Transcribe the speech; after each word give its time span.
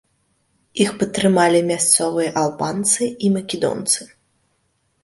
Іх 0.85 0.91
падтрымалі 1.03 1.59
мясцовыя 1.71 2.35
албанцы 2.45 3.13
і 3.27 3.33
македонцы. 3.37 4.01